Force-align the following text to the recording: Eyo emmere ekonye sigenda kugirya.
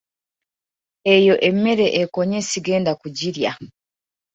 Eyo 1.15 1.35
emmere 1.49 1.87
ekonye 2.01 2.39
sigenda 2.49 2.91
kugirya. 3.01 3.51